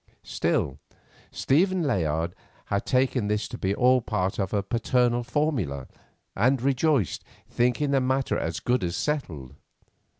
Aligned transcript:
Still, 0.23 0.79
Stephen 1.29 1.83
Layard 1.83 2.33
had 2.65 2.87
taken 2.87 3.27
this 3.27 3.47
to 3.47 3.55
be 3.55 3.75
all 3.75 3.99
a 3.99 4.01
part 4.01 4.39
of 4.39 4.49
the 4.49 4.63
paternal 4.63 5.21
formula, 5.21 5.87
and 6.35 6.59
rejoiced, 6.59 7.23
thinking 7.47 7.91
the 7.91 8.01
matter 8.01 8.35
as 8.39 8.59
good 8.59 8.83
as 8.83 8.95
settled. 8.95 9.53